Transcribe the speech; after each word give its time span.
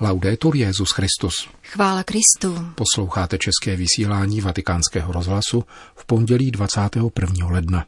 Laudetur 0.00 0.56
Jezus 0.56 0.90
Christus. 0.90 1.48
Chvála 1.62 2.02
Kristu. 2.02 2.68
Posloucháte 2.74 3.38
české 3.38 3.76
vysílání 3.76 4.40
Vatikánského 4.40 5.12
rozhlasu 5.12 5.64
v 5.94 6.06
pondělí 6.06 6.50
21. 6.50 7.48
ledna. 7.48 7.84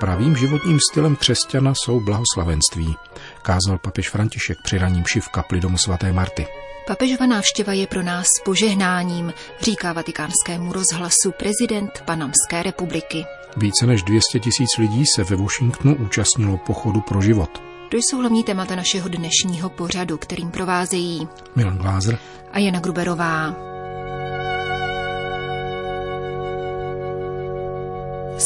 Pravým 0.00 0.36
životním 0.36 0.78
stylem 0.90 1.16
křesťana 1.16 1.72
jsou 1.74 2.00
blahoslavenství, 2.00 2.96
kázal 3.42 3.78
papež 3.78 4.10
František 4.10 4.58
při 4.64 4.78
raním 4.78 5.04
v 5.20 5.28
kapli 5.28 5.60
domu 5.60 5.78
svaté 5.78 6.12
Marty. 6.12 6.46
Papežova 6.86 7.26
návštěva 7.26 7.72
je 7.72 7.86
pro 7.86 8.02
nás 8.02 8.26
požehnáním, 8.44 9.32
říká 9.60 9.92
vatikánskému 9.92 10.72
rozhlasu 10.72 11.32
prezident 11.38 12.02
Panamské 12.04 12.62
republiky. 12.62 13.24
Více 13.56 13.86
než 13.86 14.02
200 14.02 14.40
tisíc 14.40 14.78
lidí 14.78 15.06
se 15.06 15.24
ve 15.24 15.36
Washingtonu 15.36 15.96
účastnilo 15.96 16.58
pochodu 16.58 17.00
pro 17.00 17.22
život. 17.22 17.62
To 17.90 17.96
jsou 17.96 18.18
hlavní 18.18 18.44
témata 18.44 18.76
našeho 18.76 19.08
dnešního 19.08 19.70
pořadu, 19.70 20.16
kterým 20.16 20.50
provázejí 20.50 21.28
Milan 21.56 21.78
Glázer 21.78 22.18
a 22.52 22.58
Jana 22.58 22.80
Gruberová. 22.80 23.56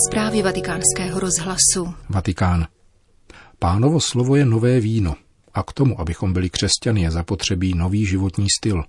Zprávy 0.07 0.43
vatikánského 0.43 1.21
rozhlasu. 1.21 1.95
Vatikán. 2.09 2.67
Pánovo 3.59 4.01
slovo 4.01 4.37
je 4.37 4.45
nové 4.45 4.81
víno– 4.81 5.15
a 5.59 5.63
k 5.63 5.73
tomu, 5.73 6.01
abychom 6.01 6.33
byli 6.33 6.51
křesťany, 6.51 7.03
je 7.03 7.11
zapotřebí 7.11 7.75
nový 7.75 8.07
životní 8.07 8.47
styl. 8.59 8.85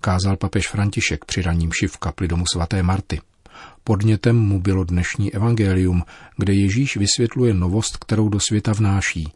Kázal 0.00 0.36
papež 0.36 0.68
František 0.68 1.24
při 1.24 1.42
raním 1.42 1.70
v 1.88 1.96
kapli 1.96 2.28
domu 2.28 2.44
svaté 2.52 2.82
Marty. 2.82 3.20
Podnětem 3.84 4.36
mu 4.36 4.60
bylo 4.60 4.84
dnešní 4.84 5.34
evangelium, 5.34 6.02
kde 6.36 6.54
Ježíš 6.54 6.96
vysvětluje 6.96 7.54
novost, 7.54 7.96
kterou 7.96 8.28
do 8.28 8.40
světa 8.40 8.72
vnáší. 8.72 9.32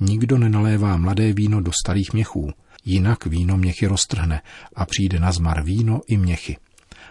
Nikdo 0.00 0.38
nenalévá 0.38 0.96
mladé 0.96 1.32
víno 1.32 1.60
do 1.60 1.70
starých 1.84 2.12
měchů, 2.12 2.52
jinak 2.84 3.26
víno 3.26 3.56
měchy 3.56 3.86
roztrhne 3.86 4.40
a 4.76 4.86
přijde 4.86 5.20
na 5.20 5.32
zmar 5.32 5.64
víno 5.64 6.00
i 6.06 6.16
měchy. 6.16 6.56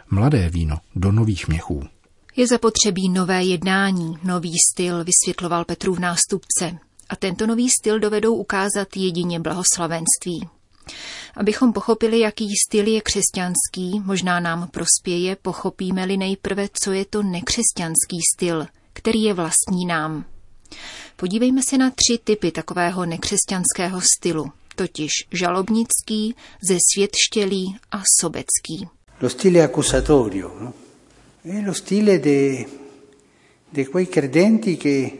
Mladé 0.10 0.50
víno 0.50 0.78
do 0.96 1.12
nových 1.12 1.48
měchů. 1.48 1.84
Je 2.36 2.48
zapotřebí 2.48 3.10
nové 3.10 3.44
jednání, 3.44 4.18
nový 4.24 4.54
styl, 4.72 5.04
vysvětloval 5.04 5.66
Petrův 5.66 6.00
nástupce 6.00 6.78
a 7.12 7.16
tento 7.16 7.48
nový 7.48 7.70
styl 7.70 8.00
dovedou 8.00 8.36
ukázat 8.36 8.88
jedině 8.98 9.40
blahoslavenství. 9.40 10.50
Abychom 11.36 11.74
pochopili, 11.74 12.20
jaký 12.20 12.48
styl 12.68 12.88
je 12.88 13.02
křesťanský, 13.02 14.00
možná 14.06 14.40
nám 14.40 14.68
prospěje, 14.68 15.36
pochopíme-li 15.36 16.18
nejprve, 16.18 16.68
co 16.74 16.92
je 16.92 17.06
to 17.06 17.24
nekřesťanský 17.24 18.18
styl, 18.36 18.68
který 18.94 19.24
je 19.24 19.34
vlastní 19.34 19.86
nám. 19.86 20.26
Podívejme 21.16 21.62
se 21.70 21.78
na 21.78 21.90
tři 21.90 22.20
typy 22.24 22.52
takového 22.52 23.06
nekřesťanského 23.06 24.02
stylu, 24.18 24.52
totiž 24.76 25.12
žalobnický, 25.32 26.36
zesvětštělý 26.62 27.78
a 27.92 28.02
sobecký. 28.22 28.90
Lo 29.22 29.30
stile 29.30 29.64
accusatorio, 29.64 30.52
no? 30.62 30.74
È 31.46 31.66
lo 31.66 31.74
stile 31.74 32.20
de, 32.20 32.66
de 33.74 33.86
quei 33.86 34.06
credenti 34.06 34.78
che 34.78 35.12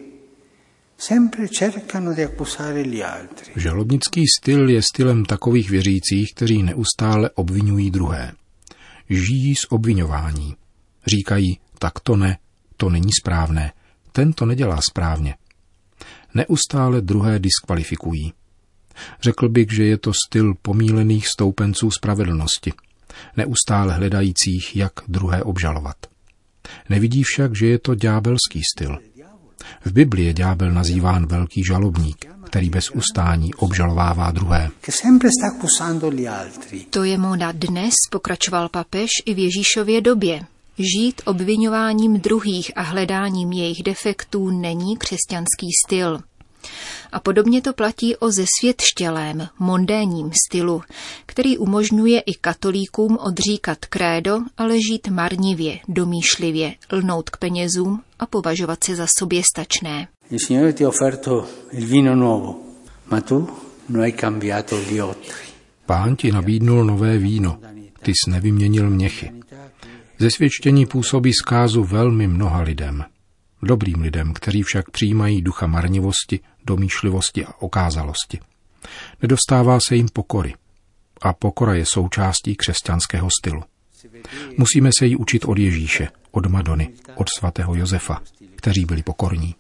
Žalobnický 3.56 4.24
styl 4.40 4.70
je 4.70 4.82
stylem 4.82 5.26
takových 5.26 5.70
věřících, 5.70 6.34
kteří 6.36 6.64
neustále 6.64 7.30
obvinují 7.30 7.92
druhé. 7.92 8.32
Žijí 9.10 9.56
z 9.56 9.66
obvinování. 9.70 10.56
Říkají, 11.08 11.60
tak 11.80 12.00
to 12.00 12.16
ne, 12.16 12.38
to 12.78 12.90
není 12.90 13.10
správné, 13.22 13.74
ten 14.12 14.34
to 14.34 14.46
nedělá 14.46 14.80
správně. 14.90 15.36
Neustále 16.34 17.02
druhé 17.02 17.40
diskvalifikují. 17.40 18.34
Řekl 19.22 19.50
bych, 19.50 19.72
že 19.72 19.84
je 19.84 19.98
to 19.98 20.12
styl 20.28 20.54
pomílených 20.62 21.28
stoupenců 21.28 21.92
spravedlnosti, 21.92 22.74
neustále 23.38 23.94
hledajících, 23.94 24.76
jak 24.76 24.94
druhé 25.08 25.44
obžalovat. 25.44 25.98
Nevidí 26.90 27.24
však, 27.24 27.56
že 27.56 27.68
je 27.68 27.80
to 27.80 27.96
ďábelský 27.96 28.62
styl– 28.76 29.00
v 29.86 29.92
Biblii 29.92 30.26
je 30.26 30.34
ďábel 30.34 30.72
nazýván 30.72 31.26
velký 31.26 31.64
žalobník, 31.64 32.26
který 32.46 32.70
bez 32.70 32.90
ustání 32.90 33.54
obžalovává 33.54 34.32
druhé. 34.32 34.70
To 36.90 37.04
je 37.04 37.18
móda 37.18 37.52
dnes, 37.52 37.94
pokračoval 38.12 38.70
papež 38.70 39.10
i 39.26 39.34
v 39.34 39.38
Ježíšově 39.38 40.02
době. 40.02 40.42
Žít 40.78 41.22
obvinováním 41.26 42.20
druhých 42.20 42.72
a 42.76 42.82
hledáním 42.82 43.52
jejich 43.52 43.84
defektů 43.84 44.50
není 44.50 44.98
křesťanský 44.98 45.68
styl. 45.86 46.20
A 47.12 47.20
podobně 47.20 47.62
to 47.62 47.74
platí 47.74 48.16
o 48.16 48.32
zesvětštělém, 48.32 49.48
mondénním 49.60 50.32
stylu, 50.48 50.82
který 51.26 51.58
umožňuje 51.58 52.20
i 52.20 52.34
katolíkům 52.42 53.18
odříkat 53.22 53.78
krédo, 53.86 54.40
ale 54.58 54.76
žít 54.92 55.08
marnivě, 55.08 55.80
domýšlivě, 55.88 56.74
lnout 56.92 57.30
k 57.30 57.38
penězům 57.38 58.02
a 58.20 58.26
považovat 58.26 58.84
se 58.84 58.96
za 58.96 59.06
soběstačné. 59.18 60.08
Pán 65.86 66.16
ti 66.16 66.32
nabídnul 66.32 66.86
nové 66.86 67.18
víno, 67.18 67.58
ty 68.02 68.12
jsi 68.12 68.32
nevyměnil 68.32 68.90
měchy. 68.90 69.32
Zesvědčení 70.20 70.86
působí 70.86 71.34
zkázu 71.34 71.84
velmi 71.84 72.28
mnoha 72.28 72.62
lidem. 72.62 73.04
Dobrým 73.64 74.02
lidem, 74.02 74.34
kteří 74.34 74.64
však 74.64 74.90
přijímají 74.90 75.42
ducha 75.42 75.68
marnivosti, 75.68 76.40
domýšlivosti 76.66 77.46
a 77.46 77.62
okázalosti. 77.62 78.40
Nedostává 79.22 79.80
se 79.88 79.96
jim 79.96 80.08
pokory. 80.14 80.54
A 81.22 81.34
pokora 81.34 81.74
je 81.74 81.86
součástí 81.86 82.56
křesťanského 82.56 83.30
stylu. 83.40 83.64
Musíme 84.58 84.90
se 85.00 85.06
jí 85.06 85.16
učit 85.16 85.46
od 85.46 85.58
Ježíše, 85.58 86.08
od 86.32 86.46
Madony, 86.46 86.90
od 87.16 87.28
svatého 87.38 87.76
Josefa, 87.76 88.22
kteří 88.56 88.86
byli 88.86 89.04
pokorní. 89.04 89.56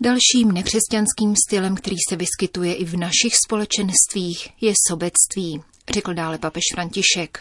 Dalším 0.00 0.52
nekřesťanským 0.52 1.34
stylem, 1.46 1.74
který 1.74 1.96
se 2.08 2.16
vyskytuje 2.16 2.74
i 2.74 2.84
v 2.84 2.96
našich 2.96 3.36
společenstvích, 3.46 4.48
je 4.60 4.72
sobectví, 4.90 5.60
řekl 5.94 6.14
dále 6.14 6.38
papež 6.38 6.62
František. 6.74 7.38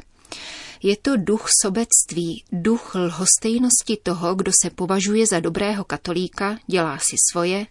Je 0.84 0.97
to 0.97 1.17
duch 1.17 1.47
sobectví, 1.62 2.44
duch 2.51 2.95
lhostejnosti 2.95 3.97
toho, 4.03 4.35
kdo 4.35 4.51
se 4.63 4.69
považuje 4.69 5.28
za 5.28 5.40
dobrého 5.40 5.84
katolíka, 5.84 6.57
dělá 6.67 6.97
si 6.97 7.16
svoje 7.31 7.66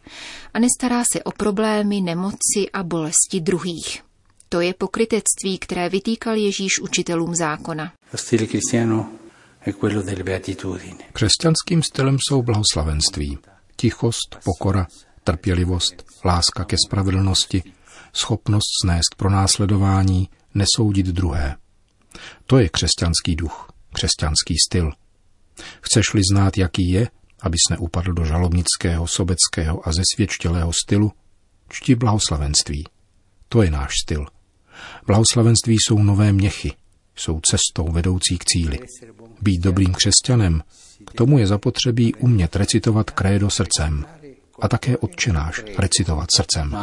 a 0.55 0.59
nestará 0.59 1.05
se 1.13 1.23
o 1.23 1.31
problémy, 1.31 2.01
nemoci 2.01 2.71
a 2.73 2.83
bolesti 2.83 3.41
druhých. 3.41 4.03
To 4.49 4.61
je 4.61 4.75
pokrytectví, 4.75 5.59
které 5.59 5.89
vytýkal 5.89 6.37
Ježíš 6.37 6.81
učitelům 6.81 7.35
zákona. 7.35 7.93
Křesťanským 11.13 11.83
stylem 11.83 12.17
jsou 12.29 12.43
blahoslavenství, 12.43 13.39
tichost, 13.77 14.39
pokora, 14.45 14.87
trpělivost, 15.25 16.05
láska 16.25 16.65
ke 16.65 16.77
spravedlnosti, 16.87 17.63
schopnost 18.13 18.69
snést 18.85 19.15
pronásledování, 19.17 20.29
nesoudit 20.55 21.07
druhé. 21.07 21.57
To 22.47 22.59
je 22.59 22.69
křesťanský 22.69 23.37
duch, 23.37 23.73
křesťanský 23.93 24.55
styl. 24.69 24.93
Chceš-li 25.81 26.23
znát, 26.33 26.59
jaký 26.59 26.91
je, 26.91 27.09
abys 27.41 27.61
neupadl 27.71 28.13
do 28.13 28.25
žalobnického, 28.25 29.07
sobeckého 29.07 29.89
a 29.89 29.93
zesvědčtělého 29.93 30.73
stylu, 30.85 31.13
čti 31.69 31.95
blahoslavenství. 31.95 32.85
To 33.49 33.63
je 33.63 33.71
náš 33.71 33.95
styl. 34.03 34.27
Blahoslavenství 35.07 35.77
jsou 35.79 35.99
nové 35.99 36.33
měchy, 36.33 36.73
jsou 37.17 37.41
cestou 37.41 37.93
vedoucí 37.93 38.39
k 38.39 38.45
cíli. 38.45 38.79
Být 39.43 39.61
dobrým 39.61 39.95
křesťanem, 39.95 40.63
k 41.07 41.13
tomu 41.13 41.39
je 41.39 41.47
zapotřebí 41.47 42.15
umět 42.15 42.57
recitovat 42.57 43.11
krédo 43.11 43.51
srdcem 43.51 44.05
a 44.61 44.69
také 44.69 44.97
odčenáš 44.97 45.63
recitovat 45.79 46.29
srdcem 46.37 46.77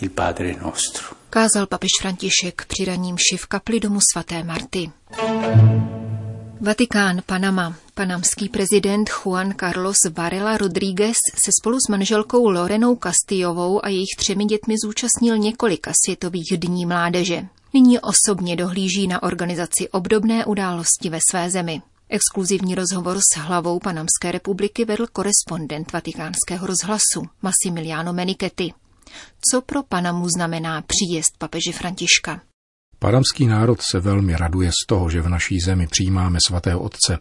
il 0.00 0.10
Padre 0.10 0.56
nostro. 0.56 1.19
Kázal 1.30 1.66
papež 1.66 1.88
František 2.00 2.64
při 2.68 2.84
raním 2.84 3.16
v 3.36 3.46
kapli 3.46 3.80
domu 3.80 3.98
svaté 4.12 4.44
Marty. 4.44 4.90
Vatikán, 6.60 7.22
Panama. 7.26 7.74
Panamský 7.94 8.48
prezident 8.48 9.10
Juan 9.10 9.54
Carlos 9.60 9.96
Varela 10.16 10.56
Rodríguez 10.56 11.16
se 11.44 11.50
spolu 11.60 11.76
s 11.86 11.88
manželkou 11.88 12.48
Lorenou 12.48 12.96
Castillovou 12.96 13.84
a 13.84 13.88
jejich 13.88 14.16
třemi 14.18 14.44
dětmi 14.44 14.74
zúčastnil 14.84 15.38
několika 15.38 15.92
světových 16.04 16.58
dní 16.58 16.86
mládeže. 16.86 17.42
Nyní 17.74 17.98
osobně 18.00 18.56
dohlíží 18.56 19.06
na 19.06 19.22
organizaci 19.22 19.88
obdobné 19.88 20.44
události 20.44 21.10
ve 21.10 21.18
své 21.30 21.50
zemi. 21.50 21.82
Exkluzivní 22.08 22.74
rozhovor 22.74 23.18
s 23.18 23.38
hlavou 23.38 23.78
Panamské 23.78 24.32
republiky 24.32 24.84
vedl 24.84 25.06
korespondent 25.12 25.92
vatikánského 25.92 26.66
rozhlasu 26.66 27.22
Massimiliano 27.42 28.12
Menichetti. 28.12 28.72
Co 29.50 29.62
pro 29.62 29.82
Panamu 29.82 30.28
znamená 30.28 30.82
příjezd 30.82 31.38
papeže 31.38 31.72
Františka? 31.72 32.40
Panamský 32.98 33.46
národ 33.46 33.82
se 33.82 34.00
velmi 34.00 34.36
raduje 34.36 34.70
z 34.70 34.86
toho, 34.86 35.10
že 35.10 35.22
v 35.22 35.28
naší 35.28 35.60
zemi 35.60 35.86
přijímáme 35.86 36.38
svatého 36.46 36.80
otce 36.80 37.18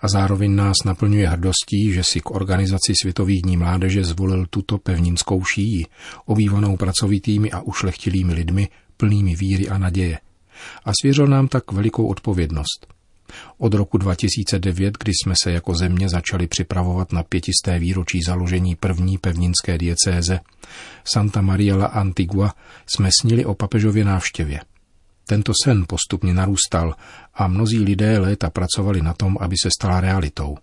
a 0.00 0.08
zároveň 0.08 0.56
nás 0.56 0.76
naplňuje 0.84 1.28
hrdostí, 1.28 1.92
že 1.92 2.04
si 2.04 2.20
k 2.20 2.30
organizaci 2.30 2.92
Světových 3.02 3.42
dní 3.42 3.56
mládeže 3.56 4.04
zvolil 4.04 4.46
tuto 4.50 4.78
pevninskou 4.78 5.44
šíji, 5.44 5.86
obývanou 6.26 6.76
pracovitými 6.76 7.50
a 7.50 7.60
ušlechtilými 7.60 8.34
lidmi, 8.34 8.68
plnými 8.96 9.36
víry 9.36 9.68
a 9.68 9.78
naděje. 9.78 10.18
A 10.84 10.92
svěřil 11.00 11.26
nám 11.26 11.48
tak 11.48 11.72
velikou 11.72 12.06
odpovědnost. 12.06 12.86
Od 13.58 13.74
roku 13.74 13.98
2009, 13.98 14.98
kdy 14.98 15.12
jsme 15.12 15.34
se 15.42 15.52
jako 15.52 15.74
země 15.74 16.08
začali 16.08 16.46
připravovat 16.46 17.12
na 17.12 17.22
pětisté 17.22 17.78
výročí 17.78 18.22
založení 18.26 18.76
první 18.76 19.18
pevninské 19.18 19.78
diecéze 19.78 20.40
Santa 21.04 21.40
Maria 21.40 21.76
la 21.76 21.86
Antigua, 21.86 22.54
jsme 22.86 23.10
snili 23.20 23.44
o 23.44 23.54
papežově 23.54 24.04
návštěvě. 24.04 24.60
Tento 25.26 25.52
sen 25.64 25.84
postupně 25.88 26.34
narůstal 26.34 26.94
a 27.34 27.48
mnozí 27.48 27.78
lidé 27.78 28.18
léta 28.18 28.50
pracovali 28.50 29.02
na 29.02 29.12
tom, 29.12 29.36
aby 29.40 29.56
se 29.62 29.68
stala 29.78 30.00
realitou. 30.00 30.56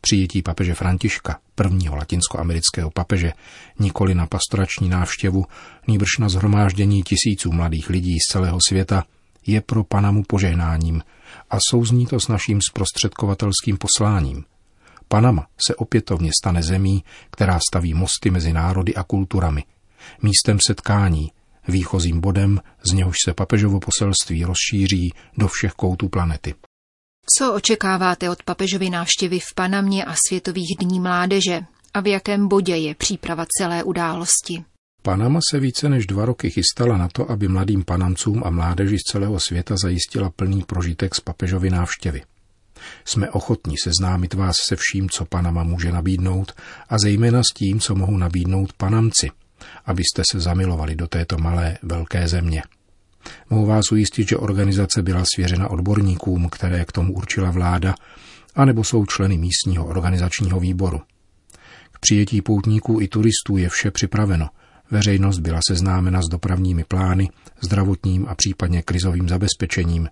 Přijetí 0.00 0.42
papeže 0.42 0.74
Františka, 0.74 1.38
prvního 1.54 1.96
latinskoamerického 1.96 2.90
papeže, 2.90 3.32
nikoli 3.78 4.14
na 4.14 4.26
pastorační 4.26 4.88
návštěvu, 4.88 5.44
nýbrž 5.88 6.18
na 6.18 6.28
zhromáždění 6.28 7.02
tisíců 7.02 7.52
mladých 7.52 7.90
lidí 7.90 8.16
z 8.20 8.32
celého 8.32 8.58
světa, 8.68 9.04
je 9.46 9.60
pro 9.60 9.84
Panamu 9.84 10.22
požehnáním 10.22 11.02
a 11.50 11.58
souzní 11.70 12.06
to 12.06 12.20
s 12.20 12.28
naším 12.28 12.60
zprostředkovatelským 12.70 13.78
posláním. 13.78 14.44
Panama 15.08 15.46
se 15.66 15.74
opětovně 15.74 16.30
stane 16.42 16.62
zemí, 16.62 17.04
která 17.30 17.58
staví 17.70 17.94
mosty 17.94 18.30
mezi 18.30 18.52
národy 18.52 18.94
a 18.94 19.02
kulturami, 19.02 19.64
místem 20.22 20.58
setkání, 20.66 21.32
výchozím 21.68 22.20
bodem, 22.20 22.60
z 22.82 22.92
něhož 22.92 23.16
se 23.24 23.34
papežovo 23.34 23.80
poselství 23.80 24.44
rozšíří 24.44 25.12
do 25.36 25.48
všech 25.48 25.72
koutů 25.72 26.08
planety. 26.08 26.54
Co 27.38 27.54
očekáváte 27.54 28.30
od 28.30 28.42
papežovy 28.42 28.90
návštěvy 28.90 29.40
v 29.40 29.54
Panamě 29.54 30.04
a 30.04 30.14
Světových 30.28 30.76
dní 30.80 31.00
mládeže? 31.00 31.60
A 31.94 32.00
v 32.00 32.06
jakém 32.06 32.48
bodě 32.48 32.76
je 32.76 32.94
příprava 32.94 33.46
celé 33.58 33.84
události? 33.84 34.64
Panama 35.02 35.40
se 35.50 35.60
více 35.60 35.88
než 35.88 36.06
dva 36.06 36.24
roky 36.24 36.50
chystala 36.50 36.98
na 36.98 37.08
to, 37.08 37.30
aby 37.30 37.48
mladým 37.48 37.84
panamcům 37.84 38.42
a 38.44 38.50
mládeži 38.50 38.96
z 38.98 39.12
celého 39.12 39.40
světa 39.40 39.74
zajistila 39.82 40.30
plný 40.30 40.62
prožitek 40.62 41.14
z 41.14 41.20
papežovy 41.20 41.70
návštěvy. 41.70 42.22
Jsme 43.04 43.30
ochotní 43.30 43.74
seznámit 43.78 44.34
vás 44.34 44.56
se 44.68 44.76
vším, 44.76 45.08
co 45.08 45.24
Panama 45.24 45.62
může 45.62 45.92
nabídnout 45.92 46.52
a 46.88 46.98
zejména 46.98 47.42
s 47.42 47.54
tím, 47.54 47.80
co 47.80 47.94
mohou 47.94 48.16
nabídnout 48.16 48.72
Panamci, 48.72 49.30
abyste 49.84 50.22
se 50.30 50.40
zamilovali 50.40 50.96
do 50.96 51.06
této 51.06 51.38
malé, 51.38 51.78
velké 51.82 52.28
země. 52.28 52.62
Mohu 53.50 53.66
vás 53.66 53.92
ujistit, 53.92 54.28
že 54.28 54.36
organizace 54.36 55.02
byla 55.02 55.24
svěřena 55.34 55.70
odborníkům, 55.70 56.48
které 56.48 56.84
k 56.84 56.92
tomu 56.92 57.14
určila 57.14 57.50
vláda, 57.50 57.94
anebo 58.54 58.84
jsou 58.84 59.06
členy 59.06 59.38
místního 59.38 59.86
organizačního 59.86 60.60
výboru. 60.60 61.00
K 61.92 61.98
přijetí 61.98 62.42
poutníků 62.42 63.00
i 63.00 63.08
turistů 63.08 63.56
je 63.56 63.68
vše 63.68 63.90
připraveno. 63.90 64.48
Veřejnost 64.90 65.38
byla 65.38 65.60
seznámena 65.68 66.22
s 66.22 66.28
dopravními 66.28 66.84
plány, 66.84 67.28
zdravotním 67.60 68.26
a 68.28 68.34
případně 68.34 68.82
krizovým 68.82 69.28
zabezpečením. 69.28 70.08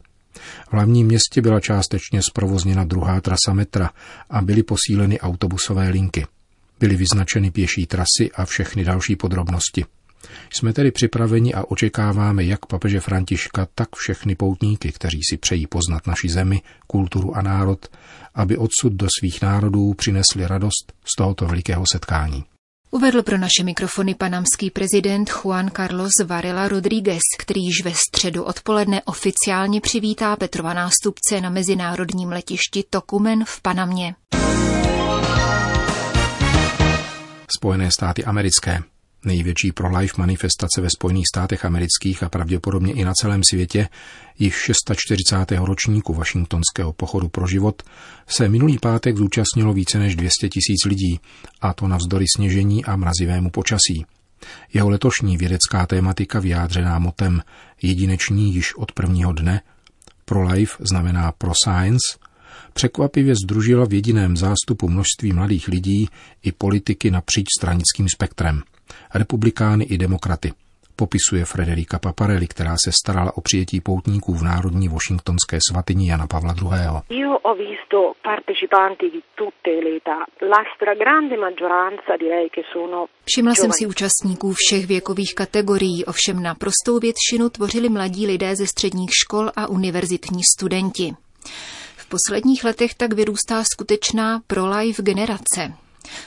V 0.68 0.72
hlavním 0.72 1.06
městě 1.06 1.42
byla 1.42 1.60
částečně 1.60 2.22
zprovozněna 2.22 2.84
druhá 2.84 3.20
trasa 3.20 3.52
metra 3.52 3.90
a 4.30 4.42
byly 4.42 4.62
posíleny 4.62 5.20
autobusové 5.20 5.88
linky– 5.88 6.26
Byly 6.80 6.96
vyznačeny 6.96 7.50
pěší 7.50 7.86
trasy 7.86 8.30
a 8.34 8.44
všechny 8.44 8.84
další 8.84 9.16
podrobnosti. 9.16 9.84
Jsme 10.50 10.72
tedy 10.72 10.90
připraveni 10.90 11.54
a 11.54 11.64
očekáváme 11.64 12.44
jak 12.44 12.66
papeže 12.66 13.00
Františka, 13.00 13.68
tak 13.74 13.96
všechny 13.96 14.34
poutníky, 14.34 14.92
kteří 14.92 15.20
si 15.30 15.36
přejí 15.36 15.66
poznat 15.66 16.06
naši 16.06 16.28
zemi, 16.28 16.62
kulturu 16.86 17.36
a 17.36 17.42
národ, 17.42 17.86
aby 18.34 18.56
odsud 18.56 18.92
do 18.92 19.06
svých 19.18 19.42
národů 19.42 19.94
přinesli 19.94 20.46
radost 20.46 20.92
z 21.04 21.16
tohoto 21.16 21.46
velikého 21.46 21.84
setkání. 21.92 22.44
Uvedl 22.90 23.22
pro 23.22 23.38
naše 23.38 23.64
mikrofony 23.64 24.14
panamský 24.14 24.70
prezident 24.70 25.30
Juan 25.30 25.70
Carlos 25.76 26.12
Varela 26.26 26.68
Rodríguez, 26.68 27.22
který 27.38 27.60
již 27.64 27.84
ve 27.84 27.92
středu 27.94 28.44
odpoledne 28.44 29.02
oficiálně 29.02 29.80
přivítá 29.80 30.36
Petrova 30.36 30.74
nástupce 30.74 31.40
na 31.40 31.50
mezinárodním 31.50 32.28
letišti 32.28 32.84
Tokumen 32.90 33.44
v 33.44 33.60
Panamě. 33.62 34.14
Spojené 37.58 37.90
státy 37.90 38.24
americké. 38.24 38.82
Největší 39.24 39.72
pro-life 39.72 40.14
manifestace 40.18 40.80
ve 40.80 40.90
Spojených 40.90 41.24
státech 41.34 41.64
amerických 41.64 42.22
a 42.22 42.28
pravděpodobně 42.28 42.92
i 42.92 43.04
na 43.04 43.12
celém 43.12 43.40
světě, 43.50 43.88
již 44.38 44.54
640. 44.54 45.50
ročníku 45.50 46.14
Washingtonského 46.14 46.92
pochodu 46.92 47.28
pro 47.28 47.46
život, 47.46 47.82
se 48.26 48.48
minulý 48.48 48.78
pátek 48.78 49.16
zúčastnilo 49.16 49.72
více 49.72 49.98
než 49.98 50.16
200 50.16 50.48
tisíc 50.48 50.84
lidí, 50.86 51.20
a 51.60 51.72
to 51.72 51.88
navzdory 51.88 52.24
sněžení 52.36 52.84
a 52.84 52.96
mrazivému 52.96 53.50
počasí. 53.50 54.06
Jeho 54.72 54.90
letošní 54.90 55.36
vědecká 55.36 55.86
tématika 55.86 56.40
vyjádřená 56.40 56.98
motem 56.98 57.42
jedineční 57.82 58.54
již 58.54 58.74
od 58.74 58.92
prvního 58.92 59.32
dne, 59.32 59.62
pro 60.24 60.42
life 60.42 60.76
znamená 60.80 61.32
pro 61.32 61.52
science, 61.64 62.18
překvapivě 62.72 63.34
združila 63.44 63.86
v 63.86 63.92
jediném 63.92 64.36
zástupu 64.36 64.88
množství 64.88 65.32
mladých 65.32 65.68
lidí 65.68 66.08
i 66.42 66.52
politiky 66.52 67.10
napříč 67.10 67.46
stranickým 67.58 68.06
spektrem. 68.08 68.62
Republikány 69.14 69.84
i 69.84 69.98
demokraty. 69.98 70.52
Popisuje 70.96 71.44
Frederika 71.44 71.98
Paparelli, 71.98 72.46
která 72.46 72.74
se 72.84 72.90
starala 72.92 73.36
o 73.36 73.40
přijetí 73.40 73.80
poutníků 73.80 74.34
v 74.34 74.42
Národní 74.42 74.88
washingtonské 74.88 75.58
svatyni 75.70 76.10
Jana 76.10 76.26
Pavla 76.26 76.54
II. 76.62 76.70
Všimla 83.24 83.54
jsem 83.54 83.72
si 83.72 83.86
účastníků 83.86 84.52
všech 84.56 84.86
věkových 84.86 85.34
kategorií, 85.34 86.04
ovšem 86.04 86.42
naprostou 86.42 86.98
většinu 86.98 87.48
tvořili 87.48 87.88
mladí 87.88 88.26
lidé 88.26 88.56
ze 88.56 88.66
středních 88.66 89.10
škol 89.24 89.50
a 89.56 89.66
univerzitní 89.66 90.40
studenti 90.56 91.12
posledních 92.08 92.64
letech 92.64 92.94
tak 92.94 93.12
vyrůstá 93.12 93.64
skutečná 93.72 94.40
pro-life 94.46 95.02
generace. 95.02 95.72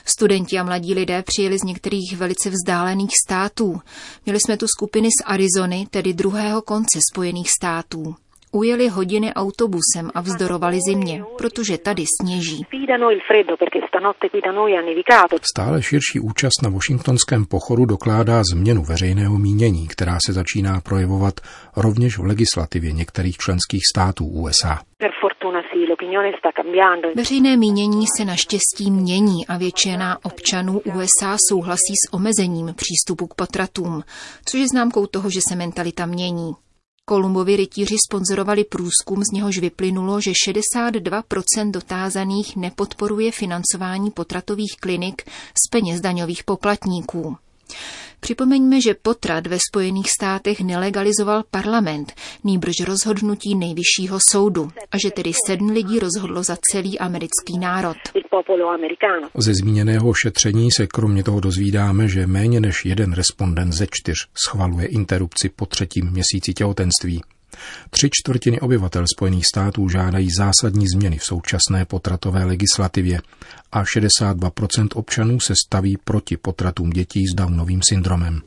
Studenti 0.04 0.58
a 0.58 0.64
mladí 0.64 0.94
lidé 0.94 1.22
přijeli 1.22 1.58
z 1.58 1.62
některých 1.62 2.16
velice 2.16 2.50
vzdálených 2.50 3.10
států. 3.26 3.80
Měli 4.26 4.38
jsme 4.40 4.56
tu 4.56 4.66
skupiny 4.68 5.08
z 5.08 5.24
Arizony, 5.24 5.86
tedy 5.90 6.12
druhého 6.12 6.62
konce 6.62 6.98
Spojených 7.12 7.50
států. 7.50 8.14
Ujeli 8.54 8.88
hodiny 8.88 9.34
autobusem 9.34 10.10
a 10.14 10.20
vzdorovali 10.20 10.78
zimě, 10.88 11.24
protože 11.38 11.78
tady 11.78 12.04
sněží. 12.20 12.66
Stále 15.42 15.82
širší 15.82 16.20
účast 16.20 16.62
na 16.62 16.70
washingtonském 16.70 17.44
pochodu 17.44 17.84
dokládá 17.84 18.42
změnu 18.52 18.82
veřejného 18.82 19.38
mínění, 19.38 19.88
která 19.88 20.18
se 20.26 20.32
začíná 20.32 20.80
projevovat 20.80 21.34
rovněž 21.76 22.18
v 22.18 22.24
legislativě 22.24 22.92
některých 22.92 23.36
členských 23.36 23.82
států 23.94 24.26
USA. 24.26 24.78
Veřejné 27.16 27.56
mínění 27.56 28.04
se 28.16 28.24
naštěstí 28.24 28.90
mění 28.90 29.46
a 29.46 29.58
většina 29.58 30.18
občanů 30.24 30.80
USA 30.80 31.36
souhlasí 31.48 31.94
s 32.06 32.12
omezením 32.12 32.74
přístupu 32.74 33.26
k 33.26 33.34
potratům, 33.34 34.02
což 34.44 34.60
je 34.60 34.66
známkou 34.72 35.06
toho, 35.06 35.30
že 35.30 35.40
se 35.48 35.56
mentalita 35.56 36.06
mění. 36.06 36.52
Kolumbovi 37.04 37.56
rytíři 37.56 37.96
sponzorovali 38.08 38.64
průzkum, 38.64 39.22
z 39.24 39.32
něhož 39.32 39.58
vyplynulo, 39.58 40.20
že 40.20 40.32
62% 40.48 41.70
dotázaných 41.70 42.56
nepodporuje 42.56 43.32
financování 43.32 44.10
potratových 44.10 44.76
klinik 44.80 45.22
z 45.66 45.68
peněz 45.70 46.00
daňových 46.00 46.44
poplatníků. 46.44 47.36
Připomeňme, 48.24 48.80
že 48.80 48.94
potrat 48.94 49.46
ve 49.46 49.58
Spojených 49.70 50.10
státech 50.10 50.60
nelegalizoval 50.60 51.42
parlament, 51.50 52.12
nýbrž 52.44 52.80
rozhodnutí 52.80 53.54
nejvyššího 53.54 54.18
soudu 54.32 54.68
a 54.90 54.98
že 54.98 55.10
tedy 55.10 55.32
sedm 55.46 55.70
lidí 55.70 55.98
rozhodlo 55.98 56.42
za 56.42 56.56
celý 56.72 56.98
americký 56.98 57.58
národ. 57.58 57.96
Ze 59.36 59.54
zmíněného 59.54 60.14
šetření 60.14 60.70
se 60.70 60.86
kromě 60.86 61.24
toho 61.24 61.40
dozvídáme, 61.40 62.08
že 62.08 62.26
méně 62.26 62.60
než 62.60 62.84
jeden 62.84 63.12
respondent 63.12 63.72
ze 63.72 63.86
čtyř 63.90 64.28
schvaluje 64.46 64.86
interrupci 64.86 65.48
po 65.48 65.66
třetím 65.66 66.10
měsíci 66.10 66.54
těhotenství. 66.54 67.22
Tři 67.90 68.08
čtvrtiny 68.12 68.60
obyvatel 68.60 69.04
Spojených 69.16 69.46
států 69.46 69.88
žádají 69.88 70.28
zásadní 70.38 70.86
změny 70.88 71.18
v 71.18 71.24
současné 71.24 71.84
potratové 71.84 72.44
legislativě 72.44 73.20
a 73.72 73.82
62% 73.82 74.88
občanů 74.94 75.40
se 75.40 75.54
staví 75.66 75.96
proti 76.04 76.36
potratům 76.36 76.90
dětí 76.90 77.26
s 77.26 77.34
Downovým 77.34 77.80
syndromem. 77.88 78.40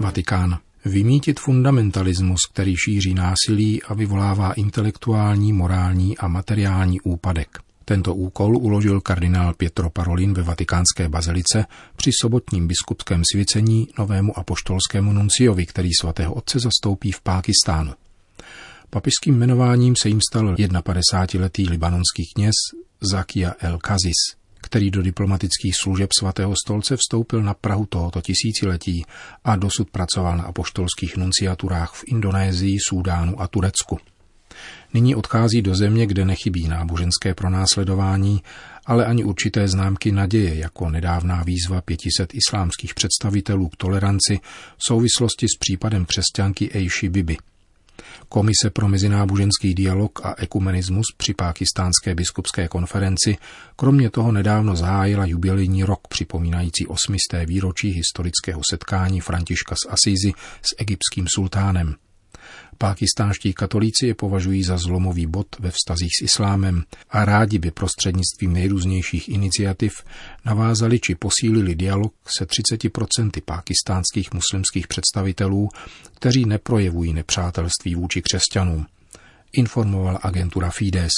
Vatikán. 0.00 0.58
Vymítit 0.84 1.40
fundamentalismus, 1.40 2.40
který 2.52 2.76
šíří 2.76 3.14
násilí 3.14 3.82
a 3.82 3.94
vyvolává 3.94 4.52
intelektuální, 4.52 5.52
morální 5.52 6.18
a 6.18 6.28
materiální 6.28 7.00
úpadek. 7.00 7.67
Tento 7.88 8.12
úkol 8.12 8.56
uložil 8.56 9.00
kardinál 9.00 9.54
Pietro 9.54 9.90
Parolin 9.90 10.34
ve 10.34 10.42
vatikánské 10.42 11.08
bazilice 11.08 11.64
při 11.96 12.10
sobotním 12.20 12.68
biskupském 12.68 13.22
svěcení 13.32 13.88
novému 13.98 14.38
apoštolskému 14.38 15.12
nunciovi, 15.12 15.66
který 15.66 15.90
svatého 16.00 16.34
otce 16.34 16.58
zastoupí 16.60 17.12
v 17.12 17.20
Pákistánu. 17.20 17.92
Papižským 18.90 19.34
jmenováním 19.34 19.94
se 20.02 20.08
jim 20.08 20.20
stal 20.30 20.54
51-letý 20.54 21.68
libanonský 21.68 22.22
kněz 22.34 22.54
Zakia 23.00 23.54
El 23.58 23.78
Kazis, 23.78 24.36
který 24.60 24.90
do 24.90 25.02
diplomatických 25.02 25.76
služeb 25.76 26.10
svatého 26.18 26.54
stolce 26.64 26.96
vstoupil 26.96 27.42
na 27.42 27.54
Prahu 27.54 27.86
tohoto 27.86 28.20
tisíciletí 28.20 29.04
a 29.44 29.56
dosud 29.56 29.90
pracoval 29.90 30.36
na 30.36 30.44
apoštolských 30.44 31.16
nunciaturách 31.16 31.92
v 31.92 32.04
Indonésii, 32.06 32.76
Súdánu 32.88 33.40
a 33.40 33.48
Turecku. 33.48 33.98
Nyní 34.94 35.14
odchází 35.14 35.62
do 35.62 35.74
země, 35.74 36.06
kde 36.06 36.24
nechybí 36.24 36.68
náboženské 36.68 37.34
pronásledování, 37.34 38.42
ale 38.86 39.06
ani 39.06 39.24
určité 39.24 39.68
známky 39.68 40.12
naděje, 40.12 40.54
jako 40.54 40.90
nedávná 40.90 41.42
výzva 41.42 41.80
500 41.80 42.34
islámských 42.34 42.94
představitelů 42.94 43.68
k 43.68 43.76
toleranci 43.76 44.40
v 44.76 44.84
souvislosti 44.84 45.46
s 45.48 45.58
případem 45.58 46.04
křesťanky 46.04 46.70
Eishi 46.72 47.08
Bibi. 47.08 47.36
Komise 48.28 48.70
pro 48.70 48.88
mezináboženský 48.88 49.74
dialog 49.74 50.20
a 50.26 50.34
ekumenismus 50.38 51.06
při 51.16 51.34
pákistánské 51.34 52.14
biskupské 52.14 52.68
konferenci 52.68 53.36
kromě 53.76 54.10
toho 54.10 54.32
nedávno 54.32 54.76
zahájila 54.76 55.26
jubilejní 55.26 55.84
rok 55.84 56.08
připomínající 56.08 56.86
osmisté 56.86 57.46
výročí 57.46 57.90
historického 57.90 58.60
setkání 58.70 59.20
Františka 59.20 59.74
z 59.74 59.92
Asízy 59.92 60.32
s 60.62 60.74
egyptským 60.78 61.26
sultánem– 61.34 61.94
Pákistánští 62.78 63.52
katolíci 63.52 64.06
je 64.06 64.14
považují 64.14 64.62
za 64.62 64.78
zlomový 64.78 65.26
bod 65.26 65.46
ve 65.58 65.70
vztazích 65.70 66.10
s 66.20 66.22
islámem 66.22 66.82
a 67.10 67.24
rádi 67.24 67.58
by 67.58 67.70
prostřednictvím 67.70 68.52
nejrůznějších 68.52 69.28
iniciativ 69.28 69.92
navázali 70.44 71.00
či 71.00 71.14
posílili 71.14 71.74
dialog 71.74 72.14
se 72.38 72.44
30% 72.44 73.30
pákistánských 73.44 74.32
muslimských 74.34 74.88
představitelů, 74.88 75.68
kteří 76.14 76.44
neprojevují 76.44 77.12
nepřátelství 77.12 77.94
vůči 77.94 78.22
křesťanům, 78.22 78.86
informovala 79.52 80.18
agentura 80.22 80.70
Fides. 80.70 81.12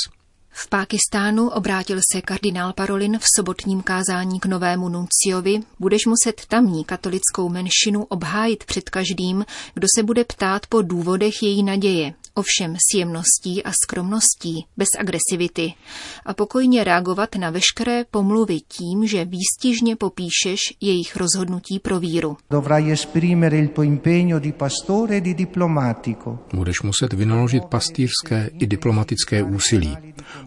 V 0.62 0.68
Pákistánu 0.68 1.48
obrátil 1.48 2.00
se 2.12 2.22
kardinál 2.22 2.72
Parolin 2.72 3.18
v 3.18 3.24
sobotním 3.36 3.82
kázání 3.82 4.40
k 4.40 4.46
novému 4.46 4.88
nunciovi, 4.88 5.60
budeš 5.78 6.06
muset 6.06 6.46
tamní 6.48 6.84
katolickou 6.84 7.48
menšinu 7.48 8.04
obhájit 8.04 8.64
před 8.64 8.90
každým, 8.90 9.46
kdo 9.74 9.86
se 9.96 10.02
bude 10.02 10.24
ptát 10.24 10.66
po 10.66 10.82
důvodech 10.82 11.42
její 11.42 11.62
naděje, 11.62 12.14
ovšem 12.40 12.76
s 12.76 12.94
jemností 12.98 13.62
a 13.64 13.70
skromností, 13.84 14.66
bez 14.76 14.88
agresivity, 14.98 15.74
a 16.26 16.34
pokojně 16.34 16.84
reagovat 16.84 17.36
na 17.36 17.50
veškeré 17.50 18.04
pomluvy 18.10 18.60
tím, 18.60 19.06
že 19.06 19.24
výstižně 19.24 19.96
popíšeš 19.96 20.60
jejich 20.80 21.16
rozhodnutí 21.16 21.78
pro 21.78 22.00
víru. 22.00 22.36
Budeš 26.54 26.82
muset 26.82 27.12
vynaložit 27.12 27.64
pastýřské 27.64 28.50
i 28.58 28.66
diplomatické 28.66 29.42
úsilí, 29.42 29.96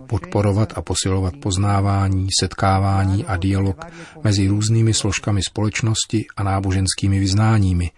podporovat 0.07 0.73
a 0.75 0.81
posilovat 0.81 1.33
poznávání, 1.37 2.27
setkávání 2.39 3.25
a 3.25 3.37
dialog 3.37 3.85
mezi 4.23 4.47
různými 4.47 4.93
složkami 4.93 5.41
společnosti 5.43 6.25
a 6.37 6.43
náboženskými 6.43 7.19
vyznáními, 7.19 7.91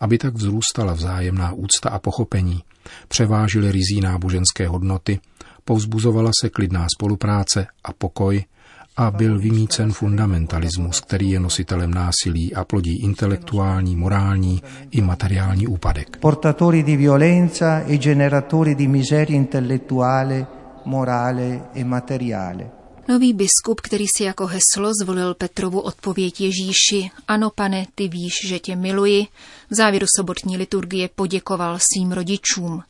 aby 0.00 0.18
tak 0.18 0.34
vzrůstala 0.34 0.92
vzájemná 0.92 1.52
úcta 1.52 1.90
a 1.90 1.98
pochopení, 1.98 2.62
převážily 3.08 3.72
rizí 3.72 4.00
náboženské 4.00 4.68
hodnoty, 4.68 5.20
povzbuzovala 5.64 6.30
se 6.40 6.48
klidná 6.48 6.86
spolupráce 6.96 7.66
a 7.84 7.92
pokoj 7.92 8.44
a 8.96 9.10
byl 9.10 9.38
vymícen 9.38 9.92
fundamentalismus, 9.92 11.00
který 11.00 11.30
je 11.30 11.40
nositelem 11.40 11.94
násilí 11.94 12.54
a 12.54 12.64
plodí 12.64 13.02
intelektuální, 13.02 13.96
morální 13.96 14.62
i 14.90 15.00
materiální 15.00 15.66
úpadek. 15.66 16.16
Portatori 16.16 16.82
di 16.82 16.96
violenza 16.96 17.82
e 17.86 17.96
generatori 17.98 18.74
di 18.74 18.88
miseria 18.88 19.36
intellettuale, 19.36 20.46
morale 20.84 21.60
e 21.74 21.84
materiale. 21.84 22.79
Nový 23.10 23.32
biskup, 23.32 23.80
který 23.80 24.04
si 24.16 24.24
jako 24.24 24.46
heslo 24.46 24.92
zvolil 25.02 25.34
Petrovu 25.34 25.80
odpověď 25.80 26.40
Ježíši, 26.40 27.10
ano 27.28 27.50
pane, 27.54 27.86
ty 27.94 28.08
víš, 28.08 28.32
že 28.46 28.58
tě 28.58 28.76
miluji, 28.76 29.26
v 29.70 29.74
závěru 29.74 30.06
sobotní 30.16 30.56
liturgie 30.56 31.08
poděkoval 31.14 31.78
svým 31.78 32.12
rodičům. 32.12 32.82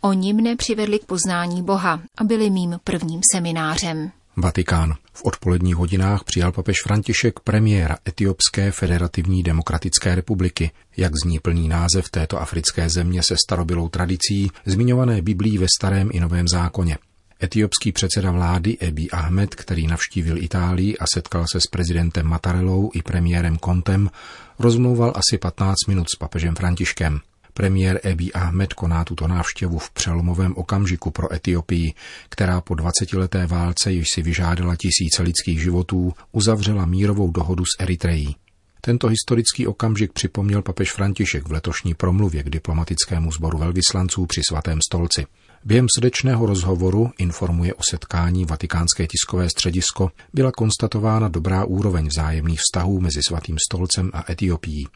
Oni 0.00 0.32
mne 0.32 0.56
přivedli 0.56 0.98
k 0.98 1.04
poznání 1.04 1.62
Boha 1.62 2.02
a 2.18 2.24
byli 2.24 2.50
mým 2.50 2.78
prvním 2.84 3.20
seminářem. 3.34 4.10
Vatikán. 4.36 4.94
V 5.12 5.24
odpoledních 5.24 5.76
hodinách 5.76 6.24
přijal 6.24 6.52
papež 6.52 6.76
František 6.82 7.40
premiéra 7.40 7.96
Etiopské 8.08 8.72
federativní 8.72 9.42
demokratické 9.42 10.14
republiky. 10.14 10.70
Jak 10.96 11.12
zní 11.24 11.38
plný 11.38 11.68
název 11.68 12.10
této 12.10 12.40
africké 12.40 12.88
země 12.88 13.22
se 13.22 13.34
starobylou 13.46 13.88
tradicí, 13.88 14.50
zmiňované 14.66 15.22
Biblí 15.22 15.58
ve 15.58 15.66
starém 15.78 16.10
i 16.12 16.20
novém 16.20 16.48
zákoně. 16.48 16.98
Etiopský 17.42 17.92
předseda 17.92 18.30
vlády 18.30 18.76
Ebi 18.80 19.10
Ahmed, 19.10 19.54
který 19.54 19.86
navštívil 19.86 20.42
Itálii 20.42 20.98
a 20.98 21.04
setkal 21.14 21.44
se 21.52 21.60
s 21.60 21.66
prezidentem 21.66 22.26
Matarelou 22.26 22.90
i 22.94 23.02
premiérem 23.02 23.56
Kontem, 23.56 24.10
rozmlouval 24.58 25.12
asi 25.16 25.38
15 25.38 25.76
minut 25.88 26.06
s 26.14 26.18
papežem 26.18 26.54
Františkem. 26.54 27.20
Premiér 27.54 28.00
Ebi 28.02 28.32
Ahmed 28.32 28.74
koná 28.74 29.04
tuto 29.04 29.28
návštěvu 29.28 29.78
v 29.78 29.90
přelomovém 29.90 30.54
okamžiku 30.56 31.10
pro 31.10 31.34
Etiopii, 31.34 31.94
která 32.28 32.60
po 32.60 32.74
20-leté 32.74 33.46
válce, 33.46 33.92
již 33.92 34.08
si 34.10 34.22
vyžádala 34.22 34.76
tisíce 34.76 35.22
lidských 35.22 35.62
životů, 35.62 36.12
uzavřela 36.32 36.86
mírovou 36.86 37.30
dohodu 37.30 37.64
s 37.64 37.82
Eritrejí. 37.82 38.36
Tento 38.80 39.08
historický 39.08 39.66
okamžik 39.66 40.12
připomněl 40.12 40.62
papež 40.62 40.92
František 40.92 41.48
v 41.48 41.52
letošní 41.52 41.94
promluvě 41.94 42.42
k 42.42 42.50
diplomatickému 42.50 43.32
sboru 43.32 43.58
velvyslanců 43.58 44.26
při 44.26 44.40
svatém 44.48 44.78
stolci. 44.88 45.26
Během 45.64 45.86
srdečného 45.96 46.46
rozhovoru 46.46 47.10
informuje 47.18 47.74
o 47.74 47.82
setkání 47.90 48.44
Vatikánské 48.44 49.06
tiskové 49.06 49.50
středisko, 49.50 50.10
byla 50.34 50.52
konstatována 50.52 51.28
dobrá 51.28 51.64
úroveň 51.64 52.06
vzájemných 52.06 52.60
vztahů 52.60 53.00
mezi 53.00 53.20
Svatým 53.28 53.56
stolcem 53.68 54.10
a 54.14 54.32
Etiopií. 54.32 54.86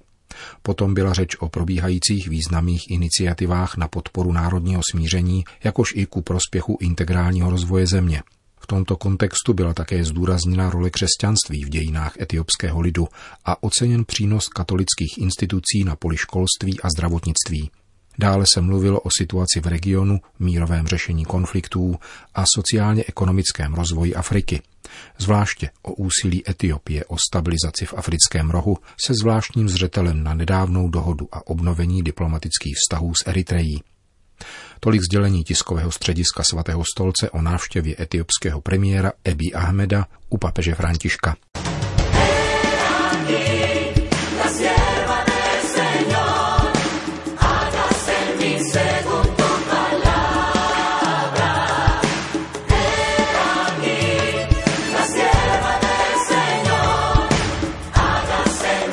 Potom 0.62 0.94
byla 0.94 1.12
řeč 1.12 1.36
o 1.36 1.48
probíhajících 1.48 2.28
významných 2.28 2.90
iniciativách 2.90 3.76
na 3.76 3.88
podporu 3.88 4.32
národního 4.32 4.80
smíření, 4.90 5.44
jakož 5.64 5.92
i 5.96 6.06
ku 6.06 6.22
prospěchu 6.22 6.78
integrálního 6.80 7.50
rozvoje 7.50 7.86
země. 7.86 8.22
V 8.60 8.66
tomto 8.66 8.96
kontextu 8.96 9.54
byla 9.54 9.74
také 9.74 10.04
zdůrazněna 10.04 10.70
role 10.70 10.90
křesťanství 10.90 11.64
v 11.64 11.68
dějinách 11.68 12.20
etiopského 12.20 12.80
lidu 12.80 13.08
a 13.44 13.62
oceněn 13.62 14.04
přínos 14.04 14.48
katolických 14.48 15.18
institucí 15.18 15.84
na 15.84 15.96
poli 15.96 16.16
školství 16.16 16.80
a 16.80 16.88
zdravotnictví. 16.96 17.70
Dále 18.18 18.44
se 18.54 18.60
mluvilo 18.60 19.00
o 19.00 19.08
situaci 19.18 19.60
v 19.60 19.66
regionu, 19.66 20.20
mírovém 20.38 20.86
řešení 20.86 21.24
konfliktů 21.24 21.96
a 22.34 22.44
sociálně-ekonomickém 22.54 23.74
rozvoji 23.74 24.14
Afriky. 24.14 24.62
Zvláště 25.18 25.70
o 25.82 25.92
úsilí 25.92 26.50
Etiopie 26.50 27.04
o 27.04 27.16
stabilizaci 27.28 27.86
v 27.86 27.94
africkém 27.96 28.50
rohu 28.50 28.78
se 29.06 29.14
zvláštním 29.14 29.68
zřetelem 29.68 30.24
na 30.24 30.34
nedávnou 30.34 30.88
dohodu 30.88 31.28
a 31.32 31.46
obnovení 31.46 32.02
diplomatických 32.02 32.74
vztahů 32.76 33.12
s 33.14 33.28
Eritrejí. 33.28 33.82
Tolik 34.80 35.02
sdělení 35.02 35.44
tiskového 35.44 35.90
střediska 35.90 36.42
svatého 36.42 36.82
stolce 36.94 37.30
o 37.30 37.42
návštěvě 37.42 37.96
etiopského 38.00 38.60
premiéra 38.60 39.12
Ebi 39.24 39.52
Ahmeda 39.54 40.06
u 40.28 40.38
papeže 40.38 40.74
Františka. 40.74 41.36